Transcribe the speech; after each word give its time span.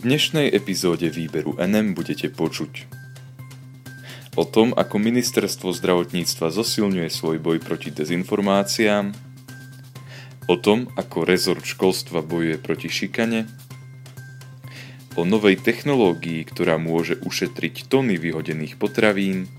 dnešnej 0.00 0.48
epizóde 0.48 1.12
výberu 1.12 1.60
NM 1.60 1.92
budete 1.92 2.32
počuť 2.32 2.88
o 4.40 4.48
tom, 4.48 4.72
ako 4.72 4.96
ministerstvo 4.96 5.76
zdravotníctva 5.76 6.48
zosilňuje 6.48 7.12
svoj 7.12 7.36
boj 7.36 7.60
proti 7.60 7.92
dezinformáciám, 7.92 9.12
o 10.48 10.56
tom, 10.56 10.88
ako 10.96 11.28
rezort 11.28 11.68
školstva 11.68 12.24
bojuje 12.24 12.56
proti 12.56 12.88
šikane, 12.88 13.44
o 15.20 15.28
novej 15.28 15.60
technológii, 15.60 16.48
ktorá 16.48 16.80
môže 16.80 17.20
ušetriť 17.20 17.92
tony 17.92 18.16
vyhodených 18.16 18.80
potravín 18.80 19.52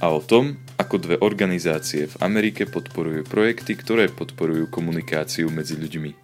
a 0.00 0.08
o 0.08 0.24
tom, 0.24 0.56
ako 0.80 0.96
dve 0.96 1.16
organizácie 1.20 2.08
v 2.08 2.16
Amerike 2.24 2.64
podporujú 2.64 3.28
projekty, 3.28 3.76
ktoré 3.76 4.08
podporujú 4.08 4.72
komunikáciu 4.72 5.52
medzi 5.52 5.76
ľuďmi. 5.76 6.16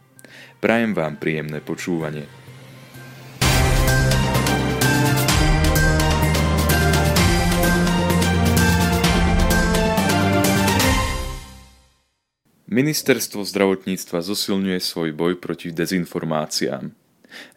Prajem 0.64 0.96
vám 0.96 1.20
príjemné 1.20 1.60
počúvanie. 1.60 2.47
Ministerstvo 12.68 13.48
zdravotníctva 13.48 14.20
zosilňuje 14.20 14.76
svoj 14.84 15.16
boj 15.16 15.40
proti 15.40 15.72
dezinformáciám. 15.72 16.92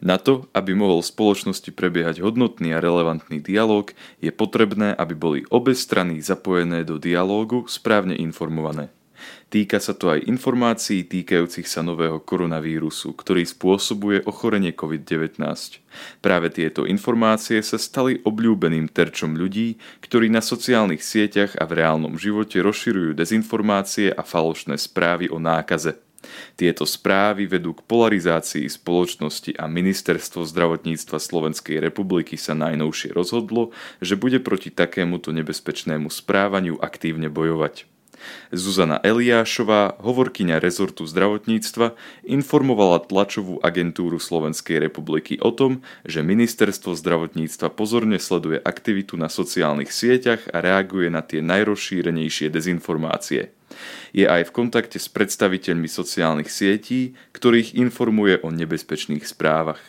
Na 0.00 0.16
to, 0.16 0.48
aby 0.56 0.72
mohol 0.72 1.04
v 1.04 1.12
spoločnosti 1.12 1.68
prebiehať 1.68 2.24
hodnotný 2.24 2.72
a 2.72 2.80
relevantný 2.80 3.44
dialog, 3.44 3.92
je 4.24 4.32
potrebné, 4.32 4.96
aby 4.96 5.12
boli 5.12 5.38
obe 5.52 5.76
strany 5.76 6.24
zapojené 6.24 6.88
do 6.88 6.96
dialógu 6.96 7.68
správne 7.68 8.16
informované. 8.16 8.88
Týka 9.52 9.84
sa 9.84 9.92
to 9.92 10.08
aj 10.16 10.24
informácií 10.24 11.04
týkajúcich 11.04 11.68
sa 11.68 11.84
nového 11.84 12.24
koronavírusu, 12.24 13.12
ktorý 13.12 13.44
spôsobuje 13.44 14.24
ochorenie 14.24 14.72
COVID-19. 14.72 15.36
Práve 16.24 16.48
tieto 16.48 16.88
informácie 16.88 17.60
sa 17.60 17.76
stali 17.76 18.24
obľúbeným 18.24 18.88
terčom 18.88 19.36
ľudí, 19.36 19.76
ktorí 20.00 20.32
na 20.32 20.40
sociálnych 20.40 21.04
sieťach 21.04 21.60
a 21.60 21.68
v 21.68 21.84
reálnom 21.84 22.16
živote 22.16 22.64
rozširujú 22.64 23.12
dezinformácie 23.12 24.08
a 24.08 24.24
falošné 24.24 24.80
správy 24.80 25.28
o 25.28 25.36
nákaze. 25.36 26.00
Tieto 26.54 26.86
správy 26.86 27.50
vedú 27.50 27.74
k 27.76 27.84
polarizácii 27.84 28.64
spoločnosti 28.70 29.58
a 29.58 29.66
Ministerstvo 29.66 30.46
zdravotníctva 30.46 31.18
Slovenskej 31.18 31.82
republiky 31.82 32.38
sa 32.38 32.54
najnovšie 32.54 33.12
rozhodlo, 33.12 33.74
že 33.98 34.14
bude 34.14 34.38
proti 34.40 34.70
takémuto 34.70 35.34
nebezpečnému 35.34 36.08
správaniu 36.08 36.78
aktívne 36.78 37.28
bojovať. 37.28 37.91
Zuzana 38.52 39.00
Eliášová, 39.00 39.96
hovorkyňa 40.00 40.60
rezortu 40.60 41.08
zdravotníctva, 41.08 41.96
informovala 42.26 43.02
tlačovú 43.04 43.58
agentúru 43.64 44.20
Slovenskej 44.20 44.82
republiky 44.82 45.40
o 45.40 45.54
tom, 45.54 45.80
že 46.04 46.24
ministerstvo 46.24 46.92
zdravotníctva 46.96 47.72
pozorne 47.72 48.20
sleduje 48.20 48.60
aktivitu 48.60 49.16
na 49.16 49.32
sociálnych 49.32 49.90
sieťach 49.90 50.48
a 50.52 50.60
reaguje 50.60 51.08
na 51.08 51.24
tie 51.24 51.40
najrozšírenejšie 51.40 52.52
dezinformácie. 52.52 53.54
Je 54.12 54.28
aj 54.28 54.52
v 54.52 54.54
kontakte 54.54 55.00
s 55.00 55.08
predstaviteľmi 55.08 55.88
sociálnych 55.88 56.52
sietí, 56.52 57.16
ktorých 57.32 57.74
informuje 57.80 58.44
o 58.44 58.52
nebezpečných 58.52 59.24
správach. 59.24 59.80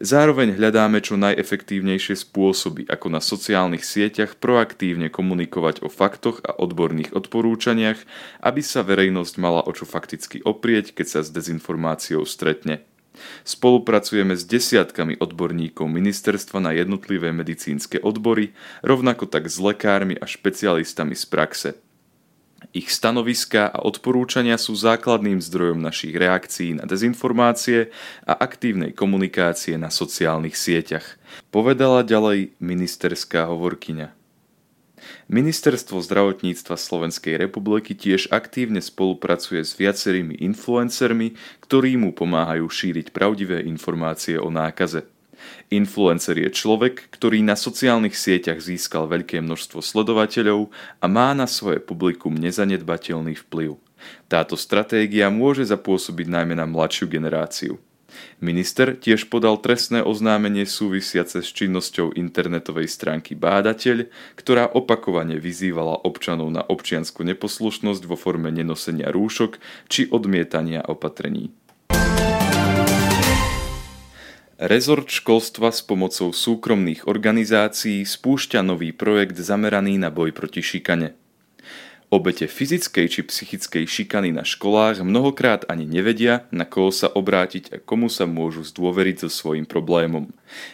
Zároveň 0.00 0.56
hľadáme 0.56 1.04
čo 1.04 1.20
najefektívnejšie 1.20 2.16
spôsoby, 2.16 2.88
ako 2.88 3.06
na 3.12 3.20
sociálnych 3.20 3.84
sieťach 3.84 4.40
proaktívne 4.40 5.12
komunikovať 5.12 5.84
o 5.84 5.88
faktoch 5.92 6.40
a 6.46 6.56
odborných 6.56 7.12
odporúčaniach, 7.12 8.00
aby 8.40 8.60
sa 8.64 8.80
verejnosť 8.80 9.34
mala 9.36 9.60
o 9.66 9.70
čo 9.74 9.84
fakticky 9.84 10.40
oprieť, 10.40 10.96
keď 10.96 11.06
sa 11.06 11.20
s 11.20 11.28
dezinformáciou 11.34 12.24
stretne. 12.24 12.86
Spolupracujeme 13.44 14.32
s 14.38 14.48
desiatkami 14.48 15.20
odborníkov 15.20 15.84
ministerstva 15.84 16.62
na 16.62 16.72
jednotlivé 16.72 17.34
medicínske 17.34 18.00
odbory, 18.00 18.56
rovnako 18.80 19.28
tak 19.28 19.50
s 19.50 19.60
lekármi 19.60 20.16
a 20.16 20.24
špecialistami 20.24 21.12
z 21.12 21.24
praxe. 21.28 21.70
Ich 22.70 22.92
stanoviska 22.92 23.72
a 23.72 23.82
odporúčania 23.82 24.54
sú 24.60 24.76
základným 24.76 25.42
zdrojom 25.42 25.80
našich 25.80 26.14
reakcií 26.14 26.78
na 26.78 26.84
dezinformácie 26.86 27.90
a 28.22 28.36
aktívnej 28.36 28.94
komunikácie 28.94 29.74
na 29.80 29.90
sociálnych 29.90 30.54
sieťach, 30.54 31.18
povedala 31.50 32.06
ďalej 32.06 32.54
ministerská 32.62 33.48
hovorkyňa. 33.50 34.14
Ministerstvo 35.30 36.02
zdravotníctva 36.04 36.76
Slovenskej 36.76 37.40
republiky 37.40 37.96
tiež 37.96 38.28
aktívne 38.28 38.84
spolupracuje 38.84 39.64
s 39.64 39.74
viacerými 39.74 40.36
influencermi, 40.44 41.34
ktorí 41.64 41.96
mu 41.96 42.12
pomáhajú 42.12 42.68
šíriť 42.68 43.10
pravdivé 43.10 43.64
informácie 43.64 44.36
o 44.36 44.52
nákaze. 44.52 45.08
Influencer 45.70 46.36
je 46.38 46.50
človek, 46.50 47.08
ktorý 47.14 47.42
na 47.46 47.54
sociálnych 47.54 48.18
sieťach 48.18 48.58
získal 48.58 49.06
veľké 49.06 49.38
množstvo 49.38 49.78
sledovateľov 49.82 50.70
a 51.00 51.06
má 51.06 51.30
na 51.36 51.46
svoje 51.46 51.78
publikum 51.78 52.34
nezanedbateľný 52.34 53.38
vplyv. 53.46 53.78
Táto 54.26 54.56
stratégia 54.56 55.28
môže 55.28 55.68
zapôsobiť 55.68 56.26
najmä 56.26 56.54
na 56.56 56.64
mladšiu 56.64 57.06
generáciu. 57.06 57.78
Minister 58.42 58.98
tiež 58.98 59.30
podal 59.30 59.60
trestné 59.62 60.02
oznámenie 60.02 60.66
súvisiace 60.66 61.46
s 61.46 61.48
činnosťou 61.54 62.18
internetovej 62.18 62.90
stránky 62.90 63.38
Bádateľ, 63.38 64.10
ktorá 64.34 64.66
opakovane 64.74 65.38
vyzývala 65.38 66.02
občanov 66.02 66.50
na 66.50 66.66
občiansku 66.66 67.22
neposlušnosť 67.22 68.02
vo 68.10 68.16
forme 68.18 68.50
nenosenia 68.50 69.14
rúšok 69.14 69.62
či 69.86 70.10
odmietania 70.10 70.82
opatrení. 70.82 71.54
Rezort 74.60 75.08
školstva 75.08 75.72
s 75.72 75.80
pomocou 75.80 76.36
súkromných 76.36 77.08
organizácií 77.08 78.04
spúšťa 78.04 78.60
nový 78.60 78.92
projekt 78.92 79.40
zameraný 79.40 79.96
na 79.96 80.12
boj 80.12 80.36
proti 80.36 80.60
šikane. 80.60 81.16
Obete 82.10 82.50
fyzickej 82.50 83.06
či 83.06 83.20
psychickej 83.22 83.86
šikany 83.86 84.34
na 84.34 84.42
školách 84.42 85.06
mnohokrát 85.06 85.62
ani 85.70 85.86
nevedia, 85.86 86.42
na 86.50 86.66
koho 86.66 86.90
sa 86.90 87.06
obrátiť 87.06 87.70
a 87.70 87.76
komu 87.78 88.10
sa 88.10 88.26
môžu 88.26 88.66
zdôveriť 88.66 89.22
so 89.22 89.28
svojím 89.30 89.62
problémom. 89.62 90.26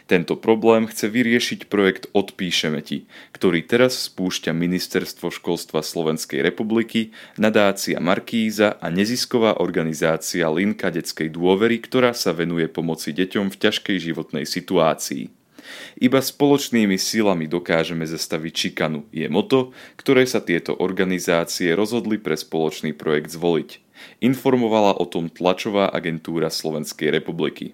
Tento 0.09 0.41
problém 0.41 0.89
chce 0.89 1.13
vyriešiť 1.13 1.69
projekt 1.69 2.09
Odpíšeme 2.17 2.81
ti, 2.81 3.05
ktorý 3.37 3.69
teraz 3.69 4.09
spúšťa 4.09 4.57
Ministerstvo 4.57 5.29
školstva 5.29 5.85
Slovenskej 5.85 6.41
republiky, 6.41 7.13
nadácia 7.37 8.01
Markíza 8.01 8.81
a 8.81 8.89
nezisková 8.89 9.61
organizácia 9.61 10.49
Linka 10.49 10.89
detskej 10.89 11.29
dôvery, 11.37 11.85
ktorá 11.85 12.17
sa 12.17 12.33
venuje 12.33 12.65
pomoci 12.73 13.13
deťom 13.13 13.53
v 13.53 13.61
ťažkej 13.61 13.97
životnej 14.01 14.49
situácii. 14.49 15.36
Iba 15.97 16.21
spoločnými 16.21 16.99
silami 17.01 17.47
dokážeme 17.49 18.05
zastaviť 18.05 18.53
šikanu, 18.53 19.09
je 19.11 19.27
moto, 19.27 19.73
ktoré 19.97 20.29
sa 20.29 20.43
tieto 20.43 20.77
organizácie 20.77 21.73
rozhodli 21.73 22.21
pre 22.21 22.37
spoločný 22.37 22.93
projekt 22.93 23.33
zvoliť. 23.33 23.71
Informovala 24.21 24.97
o 24.97 25.05
tom 25.09 25.33
tlačová 25.33 25.89
agentúra 25.89 26.53
Slovenskej 26.53 27.09
republiky. 27.11 27.73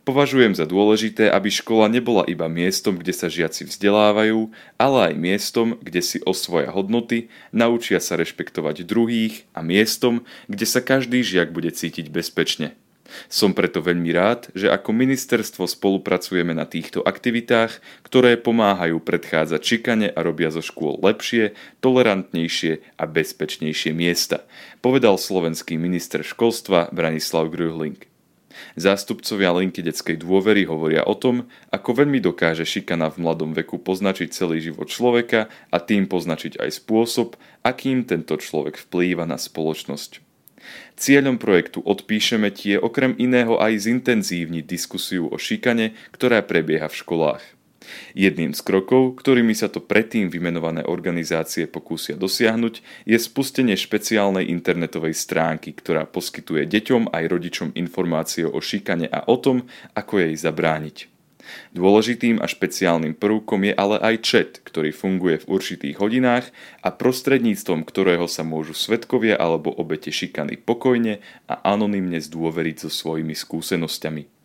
Považujem 0.00 0.56
za 0.56 0.64
dôležité, 0.64 1.28
aby 1.28 1.52
škola 1.52 1.84
nebola 1.92 2.24
iba 2.24 2.48
miestom, 2.48 2.96
kde 2.96 3.12
sa 3.12 3.28
žiaci 3.28 3.68
vzdelávajú, 3.68 4.48
ale 4.80 5.12
aj 5.12 5.14
miestom, 5.14 5.76
kde 5.84 6.00
si 6.00 6.18
osvoja 6.24 6.72
hodnoty, 6.72 7.28
naučia 7.52 8.00
sa 8.00 8.16
rešpektovať 8.16 8.88
druhých 8.88 9.44
a 9.52 9.60
miestom, 9.60 10.24
kde 10.48 10.64
sa 10.64 10.80
každý 10.80 11.20
žiak 11.20 11.52
bude 11.52 11.68
cítiť 11.68 12.08
bezpečne. 12.08 12.79
Som 13.26 13.52
preto 13.52 13.82
veľmi 13.82 14.10
rád, 14.14 14.48
že 14.54 14.70
ako 14.70 14.94
ministerstvo 14.94 15.66
spolupracujeme 15.66 16.54
na 16.54 16.64
týchto 16.64 17.02
aktivitách, 17.02 17.82
ktoré 18.06 18.38
pomáhajú 18.38 19.02
predchádzať 19.02 19.60
šikane 19.60 20.08
a 20.10 20.20
robia 20.22 20.48
zo 20.54 20.62
škôl 20.62 20.98
lepšie, 21.02 21.52
tolerantnejšie 21.84 22.82
a 22.96 23.04
bezpečnejšie 23.04 23.90
miesta, 23.92 24.46
povedal 24.80 25.18
slovenský 25.18 25.76
minister 25.76 26.22
školstva 26.22 26.88
Branislav 26.94 27.50
Gröhling. 27.50 28.10
Zástupcovia 28.76 29.54
linky 29.54 29.80
detskej 29.80 30.20
dôvery 30.20 30.66
hovoria 30.66 31.06
o 31.06 31.14
tom, 31.16 31.48
ako 31.70 32.04
veľmi 32.04 32.20
dokáže 32.20 32.66
šikana 32.66 33.08
v 33.08 33.22
mladom 33.24 33.54
veku 33.56 33.80
poznačiť 33.80 34.28
celý 34.30 34.60
život 34.60 34.90
človeka 34.90 35.48
a 35.70 35.76
tým 35.80 36.10
poznačiť 36.10 36.60
aj 36.60 36.70
spôsob, 36.82 37.38
akým 37.64 38.04
tento 38.04 38.36
človek 38.36 38.76
vplýva 38.76 39.24
na 39.24 39.40
spoločnosť. 39.40 40.29
Cieľom 41.00 41.40
projektu 41.40 41.80
Odpíšeme 41.80 42.52
ti 42.52 42.76
je 42.76 42.78
okrem 42.78 43.16
iného 43.16 43.56
aj 43.56 43.88
zintenzívniť 43.88 44.64
diskusiu 44.68 45.28
o 45.28 45.36
šikane, 45.40 45.96
ktorá 46.12 46.44
prebieha 46.44 46.88
v 46.88 46.98
školách. 47.00 47.44
Jedným 48.14 48.52
z 48.54 48.60
krokov, 48.62 49.18
ktorými 49.18 49.56
sa 49.56 49.66
to 49.66 49.80
predtým 49.82 50.28
vymenované 50.30 50.84
organizácie 50.86 51.66
pokúsia 51.66 52.14
dosiahnuť, 52.14 53.06
je 53.08 53.18
spustenie 53.18 53.74
špeciálnej 53.74 54.46
internetovej 54.46 55.16
stránky, 55.16 55.74
ktorá 55.74 56.06
poskytuje 56.06 56.68
deťom 56.68 57.10
aj 57.10 57.24
rodičom 57.26 57.68
informácie 57.74 58.46
o 58.46 58.58
šikane 58.60 59.10
a 59.10 59.26
o 59.26 59.36
tom, 59.40 59.66
ako 59.96 60.22
jej 60.22 60.34
zabrániť. 60.36 61.19
Dôležitým 61.76 62.42
a 62.42 62.46
špeciálnym 62.50 63.14
prvkom 63.14 63.66
je 63.68 63.72
ale 63.74 63.96
aj 64.02 64.14
chat, 64.24 64.50
ktorý 64.64 64.90
funguje 64.90 65.42
v 65.42 65.48
určitých 65.48 65.96
hodinách 66.02 66.50
a 66.82 66.90
prostredníctvom 66.90 67.86
ktorého 67.86 68.26
sa 68.26 68.42
môžu 68.42 68.74
svetkovia 68.74 69.38
alebo 69.38 69.70
obete 69.70 70.10
šikany 70.10 70.58
pokojne 70.58 71.22
a 71.46 71.54
anonymne 71.66 72.18
zdôveriť 72.18 72.86
so 72.86 72.90
svojimi 72.90 73.34
skúsenosťami. 73.34 74.40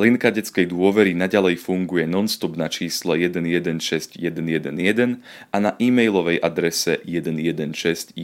Linka 0.00 0.32
detskej 0.32 0.72
dôvery 0.72 1.12
naďalej 1.12 1.60
funguje 1.60 2.08
nonstop 2.08 2.56
na 2.56 2.72
čísle 2.72 3.28
116111 3.28 5.20
a 5.52 5.56
na 5.60 5.76
e-mailovej 5.76 6.40
adrese 6.40 6.96
116111 7.04 8.16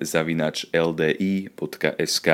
zavinač 0.00 0.64
ldi.sk. 0.72 2.28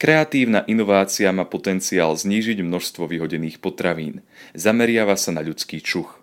Kreatívna 0.00 0.64
inovácia 0.64 1.28
má 1.28 1.44
potenciál 1.44 2.16
znížiť 2.16 2.64
množstvo 2.64 3.04
vyhodených 3.04 3.60
potravín. 3.60 4.24
Zameriava 4.56 5.12
sa 5.20 5.28
na 5.28 5.44
ľudský 5.44 5.84
čuch. 5.84 6.16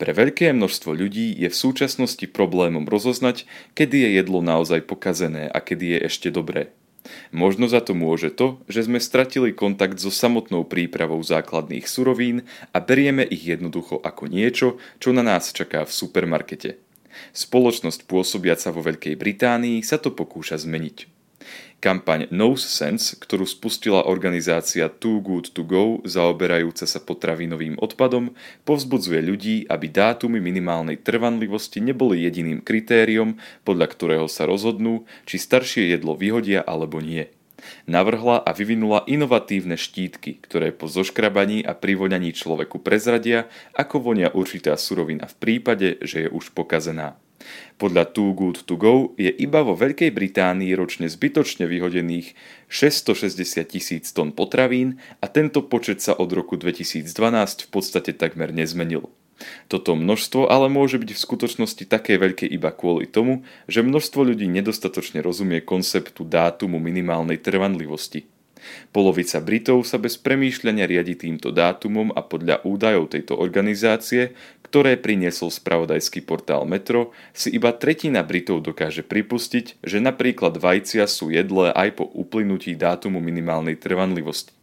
Pre 0.00 0.16
veľké 0.16 0.56
množstvo 0.56 0.96
ľudí 0.96 1.36
je 1.36 1.52
v 1.52 1.60
súčasnosti 1.60 2.24
problémom 2.32 2.88
rozoznať, 2.88 3.44
kedy 3.76 4.08
je 4.08 4.10
jedlo 4.24 4.40
naozaj 4.40 4.88
pokazené 4.88 5.52
a 5.52 5.60
kedy 5.60 5.92
je 5.92 5.98
ešte 6.08 6.32
dobré. 6.32 6.72
Možno 7.36 7.68
za 7.68 7.84
to 7.84 7.92
môže 7.92 8.32
to, 8.32 8.64
že 8.64 8.88
sme 8.88 8.96
stratili 8.96 9.52
kontakt 9.52 10.00
so 10.00 10.08
samotnou 10.08 10.64
prípravou 10.64 11.20
základných 11.20 11.84
surovín 11.84 12.48
a 12.72 12.80
berieme 12.80 13.28
ich 13.28 13.44
jednoducho 13.44 14.00
ako 14.00 14.32
niečo, 14.32 14.80
čo 14.96 15.12
na 15.12 15.20
nás 15.20 15.52
čaká 15.52 15.84
v 15.84 15.92
supermarkete. 15.92 16.80
Spoločnosť 17.36 18.08
pôsobiaca 18.08 18.72
vo 18.72 18.80
Veľkej 18.80 19.20
Británii 19.20 19.84
sa 19.84 20.00
to 20.00 20.16
pokúša 20.16 20.56
zmeniť. 20.64 21.19
Kampaň 21.80 22.28
Nose 22.28 22.68
Sense, 22.68 23.16
ktorú 23.16 23.48
spustila 23.48 24.04
organizácia 24.04 24.92
Too 24.92 25.24
Good 25.24 25.56
To 25.56 25.64
Go 25.64 26.04
zaoberajúca 26.04 26.84
sa 26.84 27.00
potravinovým 27.00 27.80
odpadom, 27.80 28.36
povzbudzuje 28.68 29.20
ľudí, 29.24 29.56
aby 29.64 29.88
dátumy 29.88 30.44
minimálnej 30.44 31.00
trvanlivosti 31.00 31.80
neboli 31.80 32.28
jediným 32.28 32.60
kritériom, 32.60 33.40
podľa 33.64 33.96
ktorého 33.96 34.26
sa 34.28 34.44
rozhodnú, 34.44 35.08
či 35.24 35.40
staršie 35.40 35.88
jedlo 35.88 36.12
vyhodia 36.12 36.60
alebo 36.60 37.00
nie. 37.00 37.32
Navrhla 37.88 38.44
a 38.44 38.50
vyvinula 38.52 39.08
inovatívne 39.08 39.80
štítky, 39.80 40.40
ktoré 40.44 40.76
po 40.76 40.84
zoškrabaní 40.84 41.64
a 41.64 41.72
privoňaní 41.72 42.36
človeku 42.36 42.80
prezradia, 42.84 43.48
ako 43.72 44.12
vonia 44.12 44.28
určitá 44.32 44.76
surovina 44.76 45.24
v 45.28 45.36
prípade, 45.40 45.96
že 46.04 46.24
je 46.24 46.28
už 46.28 46.52
pokazená. 46.52 47.16
Podľa 47.80 48.12
Too 48.12 48.30
Good 48.36 48.68
To 48.68 48.74
Go 48.76 48.94
je 49.16 49.32
iba 49.32 49.64
vo 49.64 49.72
Veľkej 49.72 50.12
Británii 50.12 50.76
ročne 50.76 51.08
zbytočne 51.08 51.64
vyhodených 51.64 52.36
660 52.68 53.64
tisíc 53.64 54.12
tón 54.12 54.36
potravín 54.36 55.00
a 55.22 55.26
tento 55.26 55.64
počet 55.64 56.04
sa 56.04 56.12
od 56.12 56.28
roku 56.34 56.60
2012 56.60 57.08
v 57.66 57.68
podstate 57.72 58.12
takmer 58.12 58.52
nezmenil. 58.52 59.08
Toto 59.72 59.96
množstvo 59.96 60.52
ale 60.52 60.68
môže 60.68 61.00
byť 61.00 61.10
v 61.16 61.24
skutočnosti 61.24 61.84
také 61.88 62.20
veľké 62.20 62.44
iba 62.44 62.68
kvôli 62.74 63.08
tomu, 63.08 63.42
že 63.64 63.80
množstvo 63.80 64.34
ľudí 64.34 64.44
nedostatočne 64.44 65.24
rozumie 65.24 65.64
konceptu 65.64 66.28
dátumu 66.28 66.76
minimálnej 66.76 67.40
trvanlivosti. 67.40 68.28
Polovica 68.94 69.38
Britov 69.42 69.84
sa 69.88 69.96
bez 70.00 70.20
premýšľania 70.20 70.88
riadi 70.88 71.16
týmto 71.16 71.52
dátumom 71.52 72.14
a 72.14 72.24
podľa 72.24 72.64
údajov 72.64 73.12
tejto 73.12 73.36
organizácie 73.36 74.32
ktoré 74.70 74.94
priniesol 74.94 75.50
spravodajský 75.50 76.22
portál 76.22 76.62
Metro, 76.62 77.10
si 77.34 77.50
iba 77.50 77.74
tretina 77.74 78.22
Britov 78.22 78.62
dokáže 78.62 79.02
pripustiť, 79.02 79.82
že 79.82 79.98
napríklad 79.98 80.62
vajcia 80.62 81.10
sú 81.10 81.34
jedlé 81.34 81.74
aj 81.74 81.98
po 81.98 82.06
uplynutí 82.06 82.78
dátumu 82.78 83.18
minimálnej 83.18 83.74
trvanlivosti. 83.74 84.54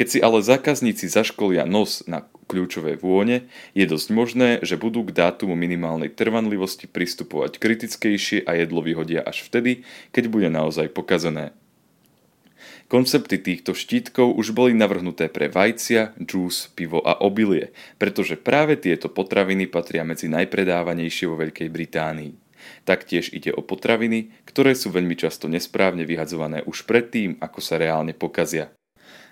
Keď 0.00 0.06
si 0.08 0.18
ale 0.24 0.40
zákazníci 0.40 1.04
zaškolia 1.04 1.68
nos 1.68 2.00
na 2.08 2.24
kľúčové 2.48 2.96
vône, 2.96 3.44
je 3.76 3.84
dosť 3.84 4.08
možné, 4.08 4.48
že 4.64 4.80
budú 4.80 5.04
k 5.04 5.12
dátumu 5.12 5.52
minimálnej 5.52 6.08
trvanlivosti 6.08 6.88
pristupovať 6.88 7.60
kritickejšie 7.60 8.48
a 8.48 8.56
jedlo 8.56 8.80
vyhodia 8.80 9.20
až 9.20 9.44
vtedy, 9.44 9.84
keď 10.16 10.24
bude 10.32 10.48
naozaj 10.48 10.88
pokazené. 10.96 11.52
Koncepty 12.88 13.36
týchto 13.36 13.76
štítkov 13.76 14.32
už 14.32 14.56
boli 14.56 14.72
navrhnuté 14.72 15.28
pre 15.28 15.52
vajcia, 15.52 16.16
džús, 16.16 16.72
pivo 16.72 17.04
a 17.04 17.20
obilie, 17.20 17.76
pretože 18.00 18.40
práve 18.40 18.80
tieto 18.80 19.12
potraviny 19.12 19.68
patria 19.68 20.08
medzi 20.08 20.24
najpredávanejšie 20.32 21.28
vo 21.28 21.36
Veľkej 21.36 21.68
Británii. 21.68 22.32
Taktiež 22.88 23.28
ide 23.36 23.52
o 23.52 23.60
potraviny, 23.60 24.32
ktoré 24.48 24.72
sú 24.72 24.88
veľmi 24.88 25.20
často 25.20 25.52
nesprávne 25.52 26.08
vyhadzované 26.08 26.64
už 26.64 26.88
predtým, 26.88 27.36
ako 27.44 27.60
sa 27.60 27.76
reálne 27.76 28.16
pokazia. 28.16 28.72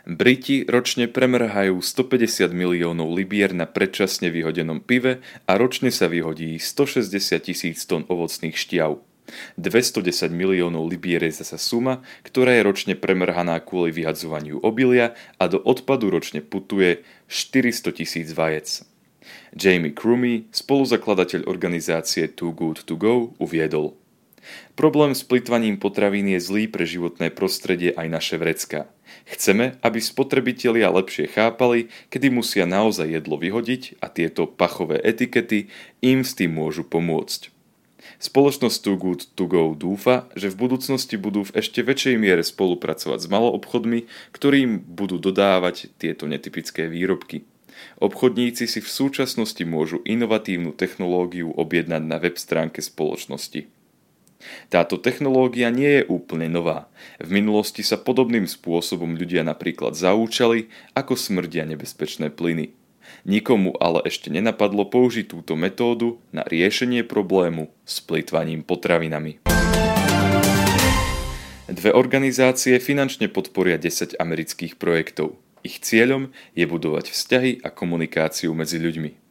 Briti 0.05 0.69
ročne 0.69 1.09
premrhajú 1.09 1.81
150 1.81 2.53
miliónov 2.53 3.09
libier 3.11 3.57
na 3.57 3.65
predčasne 3.65 4.29
vyhodenom 4.29 4.85
pive 4.85 5.25
a 5.49 5.53
ročne 5.57 5.89
sa 5.89 6.13
vyhodí 6.13 6.61
160 6.61 7.09
tisíc 7.41 7.89
tón 7.89 8.05
ovocných 8.07 8.55
šťav. 8.55 9.16
210 9.59 10.31
miliónov 10.31 10.87
libier 10.87 11.23
je 11.27 11.43
zasa 11.43 11.59
suma, 11.59 12.05
ktorá 12.23 12.55
je 12.57 12.67
ročne 12.67 12.95
premrhaná 12.95 13.59
kvôli 13.63 13.91
vyhadzovaniu 13.93 14.63
obilia 14.63 15.19
a 15.37 15.51
do 15.51 15.59
odpadu 15.63 16.09
ročne 16.11 16.43
putuje 16.43 17.03
400 17.27 17.97
tisíc 17.97 18.31
vajec. 18.33 18.87
Jamie 19.57 19.91
Crummy, 19.91 20.47
spoluzakladateľ 20.55 21.51
organizácie 21.51 22.31
Too 22.31 22.55
Good 22.55 22.87
To 22.87 22.95
Go, 22.95 23.35
uviedol. 23.43 23.99
Problém 24.79 25.11
s 25.11 25.27
plitvaním 25.27 25.75
potravín 25.81 26.31
je 26.31 26.39
zlý 26.39 26.71
pre 26.71 26.87
životné 26.87 27.35
prostredie 27.35 27.91
aj 27.97 28.07
naše 28.07 28.37
vrecka. 28.39 28.87
Chceme, 29.27 29.81
aby 29.83 29.99
spotrebitelia 29.99 30.93
lepšie 30.95 31.27
chápali, 31.27 31.91
kedy 32.15 32.31
musia 32.31 32.63
naozaj 32.63 33.11
jedlo 33.11 33.41
vyhodiť 33.41 33.99
a 33.99 34.07
tieto 34.07 34.47
pachové 34.47 35.03
etikety 35.03 35.67
im 35.99 36.23
s 36.23 36.39
tým 36.39 36.55
môžu 36.55 36.87
pomôcť. 36.87 37.56
Spoločnosť 38.21 38.77
Too 38.81 38.97
Good 38.97 39.23
To 39.37 39.45
Go 39.49 39.73
dúfa, 39.73 40.29
že 40.37 40.53
v 40.53 40.69
budúcnosti 40.69 41.17
budú 41.17 41.45
v 41.49 41.61
ešte 41.61 41.81
väčšej 41.85 42.17
miere 42.21 42.45
spolupracovať 42.45 43.19
s 43.25 43.31
maloobchodmi, 43.33 44.01
ktorým 44.33 44.85
budú 44.85 45.21
dodávať 45.21 45.93
tieto 45.97 46.29
netypické 46.29 46.89
výrobky. 46.89 47.45
Obchodníci 48.01 48.65
si 48.65 48.81
v 48.81 48.89
súčasnosti 48.89 49.61
môžu 49.69 50.01
inovatívnu 50.05 50.73
technológiu 50.73 51.53
objednať 51.53 52.03
na 52.05 52.17
web 52.17 52.37
stránke 52.41 52.81
spoločnosti. 52.81 53.69
Táto 54.69 55.01
technológia 55.01 55.73
nie 55.73 56.01
je 56.01 56.09
úplne 56.09 56.47
nová. 56.53 56.89
V 57.21 57.33
minulosti 57.33 57.81
sa 57.81 57.97
podobným 57.97 58.45
spôsobom 58.45 59.17
ľudia 59.17 59.43
napríklad 59.43 59.97
zaúčali, 59.97 60.69
ako 60.93 61.17
smrdia 61.17 61.65
nebezpečné 61.65 62.31
plyny. 62.33 62.73
Nikomu 63.27 63.75
ale 63.83 64.07
ešte 64.07 64.31
nenapadlo 64.31 64.87
použiť 64.87 65.27
túto 65.27 65.59
metódu 65.59 66.23
na 66.31 66.47
riešenie 66.47 67.03
problému 67.03 67.73
s 67.83 67.99
plýtvaním 68.03 68.63
potravinami. 68.63 69.43
Dve 71.67 71.91
organizácie 71.91 72.79
finančne 72.79 73.27
podporia 73.27 73.75
10 73.75 74.15
amerických 74.23 74.79
projektov. 74.79 75.35
Ich 75.67 75.83
cieľom 75.83 76.31
je 76.55 76.63
budovať 76.63 77.11
vzťahy 77.11 77.67
a 77.67 77.75
komunikáciu 77.75 78.55
medzi 78.55 78.79
ľuďmi. 78.79 79.27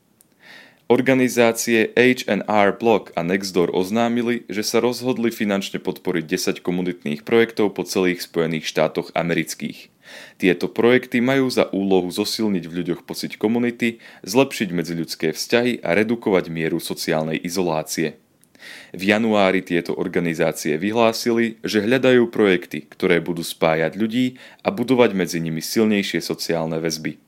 Organizácie 0.86 1.96
H&R 1.98 2.70
Block 2.78 3.10
a 3.18 3.26
Nextdoor 3.26 3.74
oznámili, 3.74 4.46
že 4.46 4.62
sa 4.62 4.78
rozhodli 4.84 5.34
finančne 5.34 5.82
podporiť 5.82 6.60
10 6.60 6.62
komunitných 6.62 7.26
projektov 7.26 7.74
po 7.74 7.82
celých 7.88 8.22
Spojených 8.22 8.70
štátoch 8.70 9.10
amerických. 9.18 9.95
Tieto 10.38 10.70
projekty 10.70 11.24
majú 11.24 11.50
za 11.50 11.70
úlohu 11.72 12.12
zosilniť 12.12 12.64
v 12.68 12.76
ľuďoch 12.82 13.02
pocit 13.04 13.40
komunity, 13.40 14.04
zlepšiť 14.24 14.70
medziľudské 14.72 15.28
vzťahy 15.34 15.82
a 15.82 15.96
redukovať 15.96 16.52
mieru 16.52 16.78
sociálnej 16.78 17.40
izolácie. 17.42 18.22
V 18.96 19.02
januári 19.14 19.62
tieto 19.62 19.94
organizácie 19.94 20.80
vyhlásili, 20.80 21.62
že 21.62 21.86
hľadajú 21.86 22.34
projekty, 22.34 22.90
ktoré 22.90 23.22
budú 23.22 23.46
spájať 23.46 23.94
ľudí 23.94 24.42
a 24.66 24.74
budovať 24.74 25.12
medzi 25.14 25.38
nimi 25.38 25.62
silnejšie 25.62 26.24
sociálne 26.24 26.82
väzby. 26.82 27.22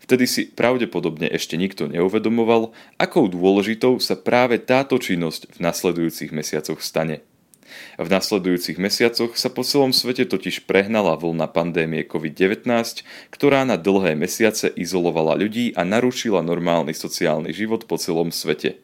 Vtedy 0.00 0.24
si 0.28 0.42
pravdepodobne 0.48 1.28
ešte 1.32 1.56
nikto 1.56 1.88
neuvedomoval, 1.88 2.76
akou 3.00 3.28
dôležitou 3.28 3.96
sa 4.00 4.16
práve 4.16 4.60
táto 4.60 5.00
činnosť 5.00 5.56
v 5.56 5.58
nasledujúcich 5.64 6.30
mesiacoch 6.36 6.84
stane. 6.84 7.24
V 7.96 8.08
nasledujúcich 8.10 8.76
mesiacoch 8.76 9.38
sa 9.38 9.48
po 9.48 9.64
celom 9.64 9.94
svete 9.94 10.26
totiž 10.26 10.66
prehnala 10.66 11.14
vlna 11.14 11.46
pandémie 11.48 12.02
COVID-19, 12.04 12.66
ktorá 13.30 13.62
na 13.62 13.78
dlhé 13.78 14.18
mesiace 14.18 14.68
izolovala 14.74 15.38
ľudí 15.38 15.72
a 15.78 15.86
narušila 15.86 16.42
normálny 16.42 16.92
sociálny 16.92 17.54
život 17.54 17.86
po 17.86 17.96
celom 17.96 18.34
svete. 18.34 18.82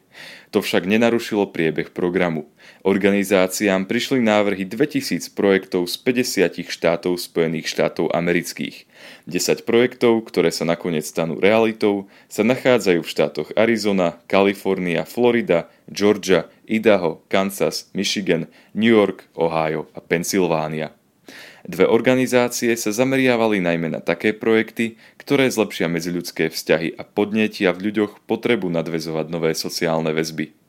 To 0.55 0.63
však 0.63 0.87
nenarušilo 0.87 1.51
priebeh 1.51 1.91
programu. 1.91 2.47
Organizáciám 2.87 3.83
prišli 3.83 4.23
návrhy 4.23 4.63
2000 4.63 5.35
projektov 5.35 5.91
z 5.91 5.95
50 6.01 6.71
štátov 6.71 7.19
Spojených 7.19 7.67
štátov 7.67 8.15
amerických. 8.15 8.86
10 9.27 9.67
projektov, 9.67 10.23
ktoré 10.27 10.53
sa 10.53 10.63
nakoniec 10.63 11.03
stanú 11.03 11.39
realitou, 11.39 12.07
sa 12.31 12.45
nachádzajú 12.47 12.99
v 13.03 13.11
štátoch 13.11 13.49
Arizona, 13.57 14.19
Kalifornia, 14.31 15.03
Florida, 15.03 15.67
Georgia, 15.91 16.47
Idaho, 16.67 17.23
Kansas, 17.27 17.91
Michigan, 17.91 18.47
New 18.71 18.91
York, 18.91 19.27
Ohio 19.35 19.91
a 19.95 19.99
Pensylvánia. 19.99 20.95
Dve 21.67 21.83
organizácie 21.83 22.71
sa 22.79 22.95
zameriavali 22.95 23.59
najmä 23.59 23.91
na 23.91 23.99
také 23.99 24.31
projekty, 24.31 24.95
ktoré 25.19 25.51
zlepšia 25.51 25.91
medziľudské 25.91 26.47
vzťahy 26.47 26.95
a 26.95 27.03
podnietia 27.03 27.75
v 27.75 27.91
ľuďoch 27.91 28.23
potrebu 28.23 28.71
nadvezovať 28.71 29.27
nové 29.27 29.51
sociálne 29.51 30.15
väzby. 30.15 30.66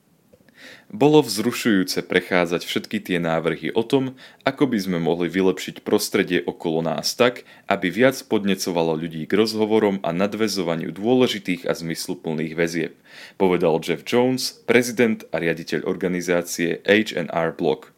Bolo 0.89 1.21
vzrušujúce 1.21 2.01
prechádzať 2.01 2.65
všetky 2.65 3.05
tie 3.05 3.21
návrhy 3.21 3.69
o 3.77 3.85
tom, 3.85 4.17
ako 4.49 4.73
by 4.73 4.79
sme 4.81 4.97
mohli 4.97 5.29
vylepšiť 5.29 5.85
prostredie 5.85 6.41
okolo 6.41 6.81
nás 6.81 7.13
tak, 7.13 7.45
aby 7.69 7.93
viac 7.93 8.17
podnecovalo 8.25 8.97
ľudí 8.97 9.29
k 9.29 9.37
rozhovorom 9.37 10.01
a 10.01 10.17
nadvezovaniu 10.17 10.89
dôležitých 10.89 11.69
a 11.69 11.77
zmysluplných 11.77 12.57
väzieb, 12.57 12.97
povedal 13.37 13.77
Jeff 13.85 14.01
Jones, 14.09 14.65
prezident 14.65 15.29
a 15.29 15.37
riaditeľ 15.45 15.85
organizácie 15.85 16.81
H&R 16.89 17.53
Block. 17.53 17.93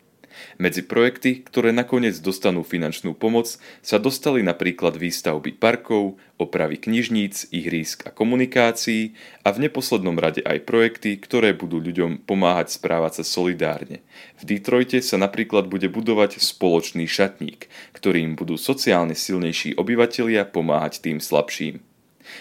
Medzi 0.61 0.85
projekty, 0.85 1.41
ktoré 1.41 1.73
nakoniec 1.73 2.17
dostanú 2.21 2.61
finančnú 2.61 3.17
pomoc, 3.17 3.57
sa 3.81 3.97
dostali 3.97 4.45
napríklad 4.45 4.97
výstavby 4.97 5.57
parkov, 5.57 6.21
opravy 6.41 6.81
knižníc, 6.81 7.53
ihrísk 7.53 8.09
a 8.09 8.11
komunikácií 8.11 9.13
a 9.45 9.53
v 9.53 9.69
neposlednom 9.69 10.17
rade 10.17 10.41
aj 10.41 10.65
projekty, 10.65 11.21
ktoré 11.21 11.53
budú 11.53 11.81
ľuďom 11.81 12.25
pomáhať 12.25 12.81
správať 12.81 13.21
sa 13.21 13.25
solidárne. 13.25 14.01
V 14.41 14.43
Detroite 14.49 15.05
sa 15.05 15.21
napríklad 15.21 15.69
bude 15.69 15.93
budovať 15.93 16.41
spoločný 16.41 17.05
šatník, 17.05 17.69
ktorým 17.93 18.37
budú 18.41 18.57
sociálne 18.57 19.13
silnejší 19.13 19.77
obyvatelia 19.77 20.49
pomáhať 20.49 21.05
tým 21.05 21.21
slabším. 21.21 21.85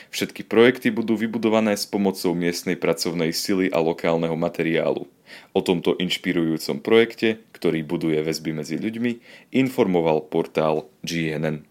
Všetky 0.10 0.46
projekty 0.46 0.94
budú 0.94 1.18
vybudované 1.18 1.74
s 1.74 1.90
pomocou 1.90 2.38
miestnej 2.38 2.78
pracovnej 2.78 3.34
sily 3.34 3.74
a 3.74 3.82
lokálneho 3.82 4.38
materiálu. 4.38 5.10
O 5.54 5.60
tomto 5.62 5.96
inšpirujúcom 5.98 6.80
projekte, 6.80 7.44
ktorý 7.56 7.84
buduje 7.84 8.20
väzby 8.22 8.52
medzi 8.56 8.76
ľuďmi, 8.80 9.12
informoval 9.56 10.28
portál 10.30 10.90
GNN. 11.06 11.66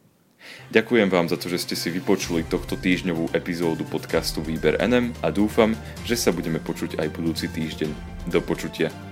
Ďakujem 0.70 1.08
vám 1.10 1.26
za 1.28 1.36
to, 1.36 1.50
že 1.50 1.64
ste 1.64 1.74
si 1.74 1.88
vypočuli 1.90 2.46
tohto 2.46 2.78
týždňovú 2.78 3.34
epizódu 3.34 3.84
podcastu 3.84 4.40
Výber 4.40 4.78
NM 4.80 5.12
a 5.20 5.28
dúfam, 5.34 5.74
že 6.06 6.14
sa 6.14 6.30
budeme 6.30 6.62
počuť 6.62 7.00
aj 7.00 7.08
budúci 7.12 7.50
týždeň. 7.50 7.90
Do 8.30 8.40
počutia. 8.44 9.07